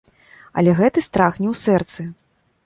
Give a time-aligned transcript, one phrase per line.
[0.61, 2.09] Але гэты страх не ў сэрцы.